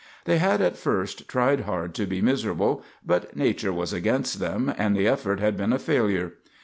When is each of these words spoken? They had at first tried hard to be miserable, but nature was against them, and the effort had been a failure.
They 0.25 0.39
had 0.39 0.61
at 0.61 0.77
first 0.77 1.27
tried 1.27 1.59
hard 1.59 1.93
to 1.93 2.07
be 2.07 2.23
miserable, 2.23 2.83
but 3.05 3.35
nature 3.37 3.71
was 3.71 3.93
against 3.93 4.39
them, 4.39 4.73
and 4.75 4.95
the 4.95 5.07
effort 5.07 5.39
had 5.39 5.55
been 5.55 5.71
a 5.73 5.77
failure. 5.77 6.33